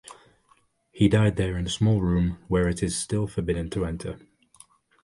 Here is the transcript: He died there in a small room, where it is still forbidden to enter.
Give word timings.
He 0.91 1.07
died 1.07 1.35
there 1.35 1.59
in 1.59 1.67
a 1.67 1.69
small 1.69 2.01
room, 2.01 2.39
where 2.47 2.67
it 2.67 2.81
is 2.81 2.97
still 2.97 3.27
forbidden 3.27 3.69
to 3.69 3.85
enter. 3.85 4.17